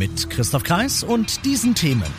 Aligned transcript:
Mit 0.00 0.30
Christoph 0.30 0.62
Kreis 0.62 1.02
und 1.02 1.44
diesen 1.44 1.74
Themen. 1.74 2.10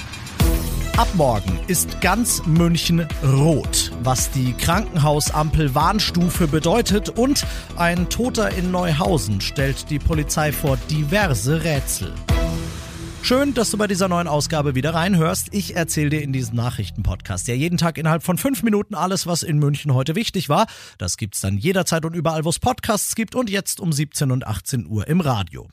Ab 0.98 1.08
morgen 1.16 1.60
ist 1.66 2.00
ganz 2.00 2.46
München 2.46 3.08
rot, 3.24 3.92
was 4.04 4.30
die 4.30 4.54
Krankenhausampel-Warnstufe 4.54 6.46
bedeutet 6.46 7.10
und 7.10 7.44
ein 7.78 8.08
Toter 8.10 8.52
in 8.52 8.70
Neuhausen 8.70 9.42
stellt 9.42 9.90
die 9.90 9.98
Polizei 9.98 10.52
vor 10.52 10.78
diverse 10.92 11.64
Rätsel. 11.64 12.14
Schön, 13.24 13.56
dass 13.56 13.72
du 13.72 13.80
bei 13.80 13.88
dieser 13.88 14.08
neuen 14.08 14.28
Ausgabe 14.28 14.76
wieder 14.76 14.94
reinhörst. 14.94 15.48
Ich 15.52 15.76
erzähle 15.76 16.12
dir 16.12 16.22
in 16.22 16.34
diesem 16.34 16.58
Nachrichtenpodcast 16.58 17.48
ja 17.48 17.56
jeden 17.56 17.80
Tag 17.80 17.98
innerhalb 17.98 18.22
von 18.22 18.38
fünf 18.38 18.62
Minuten 18.62 18.94
alles, 18.94 19.26
was 19.26 19.42
in 19.42 19.58
München 19.58 19.96
heute 19.96 20.14
wichtig 20.14 20.50
war. 20.50 20.68
Das 21.00 21.18
gibt's 21.18 21.42
dann 21.42 21.58
jederzeit 21.58 22.06
und 22.06 22.16
überall, 22.16 22.46
wo 22.46 22.50
es 22.50 22.60
Podcasts 22.60 23.16
gibt 23.16 23.34
und 23.34 23.50
jetzt 23.50 23.80
um 23.80 23.92
17 23.92 24.30
und 24.30 24.46
18 24.46 24.86
Uhr 24.86 25.08
im 25.08 25.20
Radio. 25.20 25.68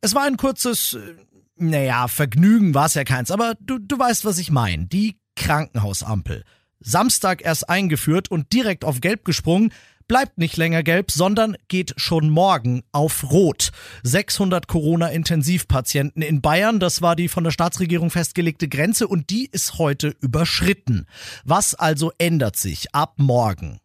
Es 0.00 0.14
war 0.14 0.24
ein 0.24 0.36
kurzes, 0.36 0.94
äh, 0.94 1.14
naja, 1.56 2.08
Vergnügen 2.08 2.74
war 2.74 2.86
es 2.86 2.94
ja 2.94 3.04
keins, 3.04 3.30
aber 3.30 3.54
du, 3.60 3.78
du 3.78 3.98
weißt, 3.98 4.24
was 4.24 4.38
ich 4.38 4.50
meine. 4.50 4.86
Die 4.86 5.18
Krankenhausampel. 5.36 6.44
Samstag 6.80 7.44
erst 7.44 7.68
eingeführt 7.68 8.30
und 8.30 8.52
direkt 8.52 8.84
auf 8.84 9.00
Gelb 9.00 9.24
gesprungen 9.24 9.72
bleibt 10.06 10.38
nicht 10.38 10.56
länger 10.56 10.82
gelb, 10.82 11.10
sondern 11.10 11.56
geht 11.68 11.94
schon 11.96 12.28
morgen 12.28 12.82
auf 12.92 13.30
Rot. 13.30 13.70
600 14.02 14.68
Corona-Intensivpatienten 14.68 16.22
in 16.22 16.42
Bayern, 16.42 16.78
das 16.78 17.00
war 17.00 17.16
die 17.16 17.28
von 17.28 17.44
der 17.44 17.52
Staatsregierung 17.52 18.10
festgelegte 18.10 18.68
Grenze 18.68 19.08
und 19.08 19.30
die 19.30 19.48
ist 19.50 19.78
heute 19.78 20.14
überschritten. 20.20 21.06
Was 21.44 21.74
also 21.74 22.12
ändert 22.18 22.56
sich 22.56 22.94
ab 22.94 23.14
morgen? 23.16 23.80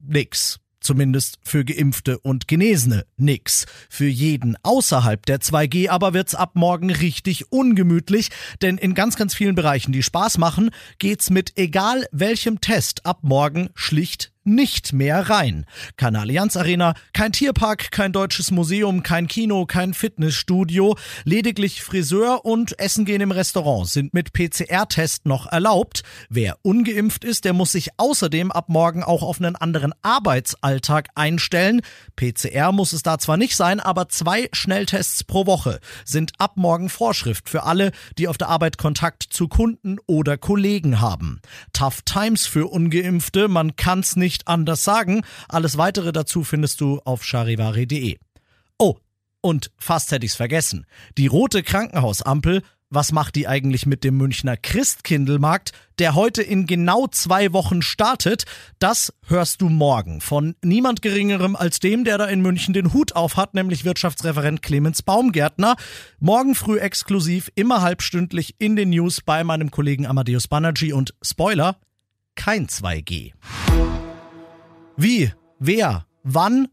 Nix. 0.00 0.58
Zumindest 0.82 1.38
für 1.42 1.64
Geimpfte 1.64 2.18
und 2.18 2.48
Genesene 2.48 3.06
nix. 3.16 3.66
Für 3.88 4.08
jeden 4.08 4.56
außerhalb 4.62 5.24
der 5.24 5.40
2G 5.40 5.88
aber 5.88 6.12
wird's 6.12 6.34
ab 6.34 6.52
morgen 6.54 6.90
richtig 6.90 7.52
ungemütlich, 7.52 8.30
denn 8.60 8.78
in 8.78 8.94
ganz, 8.94 9.16
ganz 9.16 9.34
vielen 9.34 9.54
Bereichen, 9.54 9.92
die 9.92 10.02
Spaß 10.02 10.38
machen, 10.38 10.70
geht's 10.98 11.30
mit 11.30 11.52
egal 11.56 12.06
welchem 12.10 12.60
Test 12.60 13.06
ab 13.06 13.20
morgen 13.22 13.70
schlicht 13.74 14.31
nicht 14.44 14.92
mehr 14.92 15.30
rein. 15.30 15.66
Keine 15.96 16.20
Allianz 16.20 16.56
Arena, 16.56 16.94
kein 17.12 17.32
Tierpark, 17.32 17.90
kein 17.90 18.12
deutsches 18.12 18.50
Museum, 18.50 19.02
kein 19.02 19.28
Kino, 19.28 19.66
kein 19.66 19.94
Fitnessstudio, 19.94 20.96
lediglich 21.24 21.82
Friseur 21.82 22.44
und 22.44 22.78
Essen 22.78 23.04
gehen 23.04 23.20
im 23.20 23.30
Restaurant 23.30 23.88
sind 23.88 24.14
mit 24.14 24.32
PCR-Test 24.32 25.26
noch 25.26 25.50
erlaubt. 25.50 26.02
Wer 26.28 26.56
ungeimpft 26.62 27.24
ist, 27.24 27.44
der 27.44 27.52
muss 27.52 27.72
sich 27.72 27.90
außerdem 27.96 28.50
ab 28.50 28.68
morgen 28.68 29.02
auch 29.02 29.22
auf 29.22 29.40
einen 29.40 29.56
anderen 29.56 29.92
Arbeitsalltag 30.02 31.08
einstellen. 31.14 31.82
PCR 32.16 32.72
muss 32.72 32.92
es 32.92 33.02
da 33.02 33.18
zwar 33.18 33.36
nicht 33.36 33.56
sein, 33.56 33.80
aber 33.80 34.08
zwei 34.08 34.48
Schnelltests 34.52 35.24
pro 35.24 35.46
Woche 35.46 35.80
sind 36.04 36.32
ab 36.38 36.52
morgen 36.56 36.88
Vorschrift 36.88 37.48
für 37.48 37.64
alle, 37.64 37.92
die 38.18 38.28
auf 38.28 38.38
der 38.38 38.48
Arbeit 38.48 38.78
Kontakt 38.78 39.22
zu 39.22 39.48
Kunden 39.48 39.98
oder 40.06 40.38
Kollegen 40.38 41.00
haben. 41.00 41.40
Tough 41.72 42.02
Times 42.02 42.46
für 42.46 42.66
ungeimpfte, 42.66 43.48
man 43.48 43.76
kann's 43.76 44.16
nicht 44.16 44.31
nicht 44.32 44.48
anders 44.48 44.82
sagen. 44.84 45.22
Alles 45.48 45.78
weitere 45.78 46.12
dazu 46.12 46.42
findest 46.42 46.80
du 46.80 47.00
auf 47.04 47.24
charivari.de. 47.24 48.18
Oh, 48.78 48.96
und 49.40 49.70
fast 49.78 50.10
hätte 50.10 50.26
ich's 50.26 50.34
vergessen. 50.34 50.86
Die 51.18 51.26
rote 51.26 51.62
Krankenhausampel 51.62 52.62
was 52.94 53.10
macht 53.10 53.36
die 53.36 53.48
eigentlich 53.48 53.86
mit 53.86 54.04
dem 54.04 54.18
Münchner 54.18 54.58
Christkindlmarkt, 54.58 55.72
der 55.98 56.14
heute 56.14 56.42
in 56.42 56.66
genau 56.66 57.06
zwei 57.06 57.54
Wochen 57.54 57.80
startet? 57.80 58.44
Das 58.80 59.14
hörst 59.26 59.62
du 59.62 59.70
morgen 59.70 60.20
von 60.20 60.56
niemand 60.62 61.00
Geringerem 61.00 61.56
als 61.56 61.80
dem, 61.80 62.04
der 62.04 62.18
da 62.18 62.26
in 62.26 62.42
München 62.42 62.74
den 62.74 62.92
Hut 62.92 63.16
auf 63.16 63.38
hat, 63.38 63.54
nämlich 63.54 63.86
Wirtschaftsreferent 63.86 64.60
Clemens 64.60 65.00
Baumgärtner. 65.00 65.76
Morgen 66.20 66.54
früh 66.54 66.78
exklusiv, 66.78 67.50
immer 67.54 67.80
halbstündlich 67.80 68.56
in 68.58 68.76
den 68.76 68.90
News 68.90 69.22
bei 69.22 69.42
meinem 69.42 69.70
Kollegen 69.70 70.06
Amadeus 70.06 70.46
Banerjee 70.46 70.92
und 70.92 71.14
Spoiler, 71.22 71.76
kein 72.34 72.66
2G. 72.66 73.32
Wie, 74.96 75.32
wer, 75.58 76.06
wann, 76.22 76.68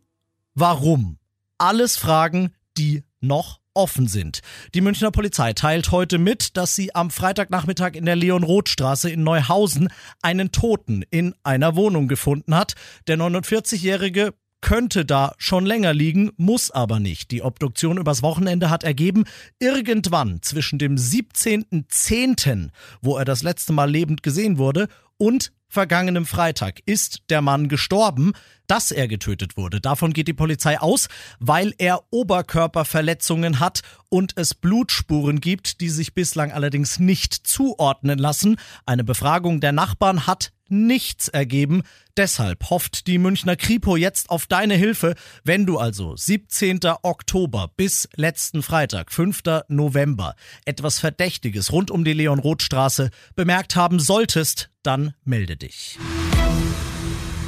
warum? 0.54 1.18
Alles 1.58 1.98
Fragen, 1.98 2.54
die 2.78 3.04
noch 3.22 3.60
offen 3.74 4.08
sind. 4.08 4.42
Die 4.74 4.82
Münchner 4.82 5.12
Polizei 5.12 5.54
teilt 5.54 5.92
heute 5.92 6.18
mit, 6.18 6.58
dass 6.58 6.76
sie 6.76 6.94
am 6.94 7.12
Freitagnachmittag 7.12 7.94
in 7.94 8.06
der 8.06 8.18
Leon-Roth-Straße 8.18 9.10
in 9.10 9.24
Neuhausen 9.24 9.90
einen 10.22 10.52
Toten 10.52 11.04
in 11.10 11.34
einer 11.44 11.76
Wohnung 11.76 12.08
gefunden 12.10 12.56
hat. 12.56 12.74
Der 13.08 13.18
49-Jährige 13.18 14.34
könnte 14.62 15.06
da 15.06 15.34
schon 15.38 15.66
länger 15.66 15.94
liegen, 15.94 16.32
muss 16.36 16.72
aber 16.72 17.00
nicht. 17.00 17.32
Die 17.32 17.42
Obduktion 17.42 17.98
übers 17.98 18.22
Wochenende 18.22 18.70
hat 18.70 18.84
ergeben, 18.84 19.24
irgendwann 19.60 20.42
zwischen 20.42 20.78
dem 20.78 20.96
17.10., 20.96 22.70
wo 23.02 23.18
er 23.18 23.24
das 23.24 23.44
letzte 23.44 23.72
Mal 23.72 23.90
lebend 23.90 24.24
gesehen 24.24 24.58
wurde, 24.58 24.90
und 25.18 25.52
vergangenem 25.70 26.26
Freitag 26.26 26.80
ist 26.86 27.20
der 27.30 27.42
Mann 27.42 27.70
gestorben. 27.70 28.34
Dass 28.70 28.92
er 28.92 29.08
getötet 29.08 29.58
wurde, 29.58 29.82
davon 29.82 30.14
geht 30.14 30.28
die 30.28 30.34
Polizei 30.34 30.80
aus, 30.80 31.08
weil 31.40 31.74
er 31.80 32.04
Oberkörperverletzungen 32.12 33.60
hat 33.60 33.82
und 34.10 34.34
es 34.38 34.54
Blutspuren 34.54 35.42
gibt, 35.42 35.82
die 35.82 35.90
sich 35.90 36.14
bislang 36.14 36.52
allerdings 36.52 37.00
nicht 37.00 37.34
zuordnen 37.34 38.20
lassen. 38.20 38.58
Eine 38.86 39.04
Befragung 39.04 39.60
der 39.60 39.72
Nachbarn 39.72 40.28
hat 40.28 40.52
nichts 40.68 41.30
ergeben. 41.30 41.82
Deshalb 42.16 42.70
hofft 42.70 43.08
die 43.08 43.18
Münchner 43.18 43.56
Kripo 43.56 43.96
jetzt 43.96 44.30
auf 44.30 44.46
deine 44.46 44.76
Hilfe, 44.76 45.16
wenn 45.44 45.66
du 45.66 45.80
also 45.80 46.16
17. 46.16 46.80
Oktober 47.02 47.72
bis 47.76 48.08
letzten 48.18 48.62
Freitag, 48.62 49.12
5. 49.12 49.42
November, 49.68 50.36
etwas 50.66 51.00
Verdächtiges 51.00 51.72
rund 51.72 51.90
um 51.90 52.04
die 52.04 52.14
Leon-Roth-Straße 52.14 53.10
bemerkt 53.36 53.76
haben 53.76 54.00
solltest, 54.00 54.70
dann 54.84 55.16
melde 55.24 55.58
dich. 55.58 55.98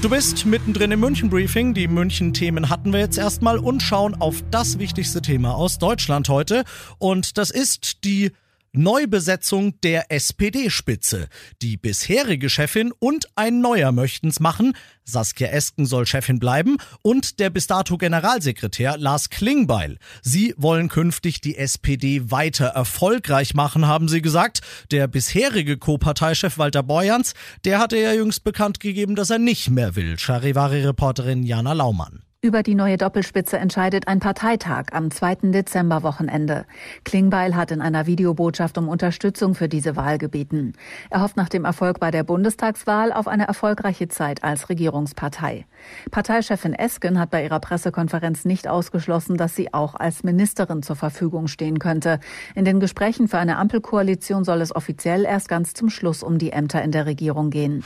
Du 0.02 0.10
bist 0.10 0.48
mittendrin 0.48 0.92
im 0.92 1.00
München-Briefing. 1.00 1.76
Die 1.76 1.88
München-Themen 1.88 2.70
hatten 2.70 2.92
wir 2.92 3.00
jetzt 3.00 3.20
erstmal 3.20 3.60
und 3.60 3.84
schauen 3.84 4.20
auf 4.20 4.44
das 4.50 4.80
wichtigste 4.80 5.22
Thema 5.22 5.54
aus 5.54 5.78
Deutschland 5.78 6.28
heute. 6.28 6.64
Und 6.98 7.38
das 7.38 7.52
ist 7.52 8.04
die 8.04 8.32
Neubesetzung 8.74 9.80
der 9.82 10.12
SPD-Spitze. 10.12 11.28
Die 11.62 11.76
bisherige 11.76 12.50
Chefin 12.50 12.94
und 13.00 13.28
ein 13.36 13.60
neuer 13.60 13.92
möchten's 13.92 14.40
machen. 14.40 14.78
Saskia 15.04 15.50
Esken 15.50 15.86
soll 15.86 16.06
Chefin 16.06 16.40
bleiben 16.40 16.78
und 17.02 17.40
der 17.40 17.50
bis 17.50 17.68
dato 17.68 17.98
Generalsekretär 17.98 18.98
Lars 18.98 19.30
Klingbeil. 19.30 19.98
Sie 20.22 20.54
wollen 20.58 20.88
künftig 20.88 21.42
die 21.42 21.58
SPD 21.58 22.32
weiter 22.32 22.68
erfolgreich 22.68 23.54
machen, 23.54 23.88
haben 23.88 24.08
sie 24.08 24.22
gesagt. 24.22 24.62
Der 24.92 25.08
bisherige 25.08 25.78
Co-Parteichef 25.78 26.58
Walter 26.58 26.84
Borjans, 26.84 27.34
der 27.66 27.80
hatte 27.80 27.98
ja 27.98 28.14
jüngst 28.14 28.46
bekannt 28.46 28.80
gegeben, 28.80 29.16
dass 29.16 29.30
er 29.30 29.40
nicht 29.40 29.70
mehr 29.70 29.98
will. 29.98 30.18
Charivari-Reporterin 30.18 31.44
Jana 31.44 31.74
Laumann. 31.74 32.24
Über 32.44 32.64
die 32.64 32.74
neue 32.74 32.98
Doppelspitze 32.98 33.60
entscheidet 33.60 34.08
ein 34.08 34.20
Parteitag 34.20 34.86
am 34.94 35.12
2. 35.12 35.52
Dezember-Wochenende. 35.52 36.66
Klingbeil 37.04 37.56
hat 37.56 37.70
in 37.70 37.82
einer 37.82 38.08
Videobotschaft 38.08 38.80
um 38.80 38.90
Unterstützung 38.90 39.54
für 39.54 39.70
diese 39.70 39.96
Wahl 39.96 40.18
gebeten. 40.18 40.74
Er 41.12 41.22
hofft 41.22 41.38
nach 41.38 41.50
dem 41.50 41.66
Erfolg 41.66 42.00
bei 42.00 42.10
der 42.10 42.24
Bundestagswahl 42.24 43.14
auf 43.14 43.28
eine 43.28 43.48
erfolgreiche 43.48 44.08
Zeit 44.08 44.44
als 44.44 44.70
Regierungspartei. 44.70 45.68
Parteichefin 46.10 46.74
Esken 46.74 47.20
hat 47.20 47.30
bei 47.30 47.44
ihrer 47.44 47.60
Pressekonferenz 47.60 48.44
nicht 48.44 48.68
ausgeschlossen, 48.68 49.38
dass 49.38 49.56
sie 49.56 49.72
auch 49.72 49.94
als 49.94 50.24
Ministerin 50.24 50.82
zur 50.82 50.96
Verfügung 50.96 51.48
stehen 51.48 51.78
könnte. 51.78 52.20
In 52.56 52.66
den 52.66 52.80
Gesprächen 52.80 53.28
für 53.28 53.38
eine 53.38 53.58
Ampelkoalition 53.58 54.46
soll 54.46 54.62
es 54.62 54.76
offiziell 54.76 55.26
erst 55.26 55.48
ganz 55.48 55.76
zum 55.76 55.92
Schluss 55.92 56.24
um 56.24 56.40
die 56.40 56.54
Ämter 56.54 56.82
in 56.82 56.92
der 56.92 57.06
Regierung 57.06 57.52
gehen. 57.52 57.84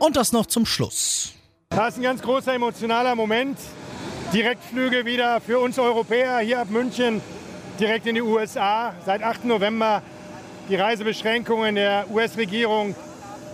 Und 0.00 0.16
das 0.16 0.32
noch 0.32 0.46
zum 0.46 0.66
Schluss. 0.66 1.36
Das 1.74 1.94
ist 1.94 2.00
ein 2.00 2.02
ganz 2.02 2.20
großer 2.20 2.52
emotionaler 2.52 3.14
Moment. 3.14 3.58
Direktflüge 4.34 5.06
wieder 5.06 5.40
für 5.40 5.58
uns 5.58 5.78
Europäer 5.78 6.38
hier 6.40 6.60
ab 6.60 6.68
München 6.68 7.22
direkt 7.80 8.06
in 8.06 8.14
die 8.14 8.20
USA. 8.20 8.94
Seit 9.06 9.22
8. 9.22 9.46
November 9.46 10.02
die 10.68 10.76
Reisebeschränkungen 10.76 11.74
der 11.74 12.10
US-Regierung 12.10 12.94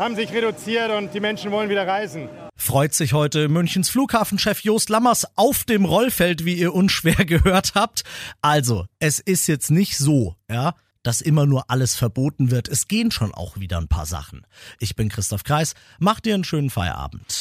haben 0.01 0.17
sich 0.17 0.33
reduziert 0.33 0.91
und 0.91 1.15
die 1.15 1.21
Menschen 1.21 1.53
wollen 1.53 1.71
wieder 1.71 1.87
reisen. 1.87 2.29
Freut 2.57 2.93
sich 2.93 3.13
heute 3.13 3.49
Münchens 3.49 3.89
Flughafenchef 3.89 4.61
Jost 4.65 4.89
Lammers 4.89 5.25
auf 5.37 5.63
dem 5.63 5.85
Rollfeld, 5.85 6.45
wie 6.45 6.55
ihr 6.55 6.75
unschwer 6.75 7.15
gehört 7.25 7.73
habt. 7.77 8.03
Also, 8.43 8.87
es 8.99 9.21
ist 9.21 9.47
jetzt 9.47 9.71
nicht 9.71 9.97
so, 9.97 10.35
ja, 10.51 10.75
dass 11.05 11.21
immer 11.21 11.47
nur 11.47 11.71
alles 11.71 11.95
verboten 11.95 12.51
wird. 12.51 12.69
Es 12.69 12.89
gehen 12.89 13.13
schon 13.13 13.33
auch 13.33 13.59
wieder 13.59 13.79
ein 13.79 13.89
paar 13.89 14.07
Sachen. 14.07 14.45
Ich 14.81 14.97
bin 14.97 15.09
Christoph 15.09 15.45
Kreis. 15.45 15.75
Macht 16.01 16.27
dir 16.27 16.35
einen 16.35 16.45
schönen 16.45 16.71
Feierabend. 16.71 17.41